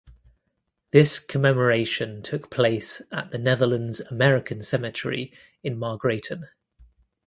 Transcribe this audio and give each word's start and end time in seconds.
This 0.89 1.19
commemoration 1.19 2.23
took 2.23 2.49
place 2.49 3.03
at 3.11 3.29
the 3.29 3.37
Netherlands 3.37 3.99
American 3.99 4.63
Cemetery 4.63 5.31
in 5.61 5.77
Margraten. 5.77 6.49